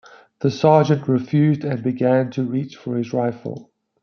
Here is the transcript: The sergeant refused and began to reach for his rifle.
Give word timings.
The 0.39 0.49
sergeant 0.49 1.07
refused 1.07 1.63
and 1.63 1.83
began 1.83 2.31
to 2.31 2.41
reach 2.43 2.75
for 2.75 2.97
his 2.97 3.13
rifle. 3.13 3.71